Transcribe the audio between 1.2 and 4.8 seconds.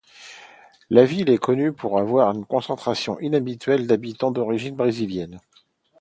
est connue pour avoir une concentration inhabituelle d'habitants d'origine